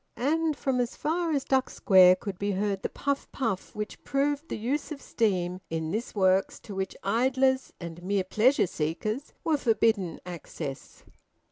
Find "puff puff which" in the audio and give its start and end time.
2.89-4.03